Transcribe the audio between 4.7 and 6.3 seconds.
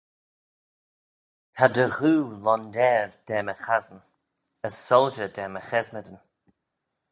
soilshey da my chesmadyn.